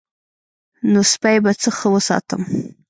[0.91, 2.41] نو سپی به څه ښه وساتم.